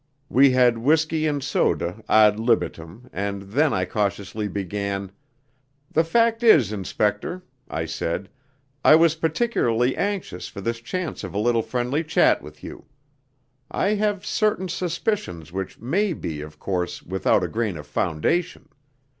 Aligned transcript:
We 0.29 0.49
had 0.49 0.79
whisky 0.79 1.27
and 1.27 1.43
soda 1.43 2.01
ad 2.09 2.39
libitum, 2.39 3.07
and 3.13 3.43
then 3.43 3.71
I 3.71 3.85
cautiously 3.85 4.47
began: 4.47 5.11
"The 5.91 6.03
fact 6.03 6.41
is, 6.41 6.71
inspector," 6.73 7.43
I 7.69 7.85
said, 7.85 8.27
"I 8.83 8.95
was 8.95 9.13
particularly 9.13 9.95
anxious 9.95 10.47
for 10.47 10.59
this 10.59 10.79
chance 10.81 11.23
of 11.23 11.35
a 11.35 11.39
little 11.39 11.61
friendly 11.61 12.03
chat 12.03 12.41
with 12.41 12.63
you. 12.63 12.85
I 13.69 13.89
have 13.89 14.25
certain 14.25 14.69
suspicions 14.69 15.51
which 15.51 15.79
may 15.79 16.13
be, 16.13 16.41
of 16.41 16.57
course, 16.57 17.03
without 17.03 17.43
a 17.43 17.47
grain 17.47 17.77
of 17.77 17.85
foundation. 17.85 18.69